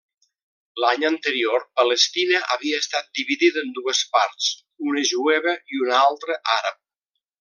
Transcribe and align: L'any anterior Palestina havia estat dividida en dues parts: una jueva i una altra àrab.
L'any 0.83 1.03
anterior 1.09 1.65
Palestina 1.81 2.41
havia 2.55 2.79
estat 2.85 3.11
dividida 3.19 3.63
en 3.67 3.69
dues 3.77 4.01
parts: 4.17 4.49
una 4.93 5.05
jueva 5.11 5.55
i 5.77 5.83
una 5.85 5.99
altra 6.01 6.41
àrab. 6.57 6.81